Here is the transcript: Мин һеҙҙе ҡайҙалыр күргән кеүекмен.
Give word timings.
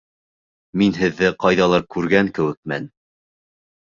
Мин 0.81 0.95
һеҙҙе 1.01 1.29
ҡайҙалыр 1.45 1.85
күргән 1.97 2.33
кеүекмен. 2.39 2.93